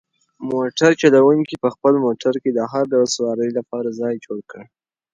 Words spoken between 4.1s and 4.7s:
جوړ کړ.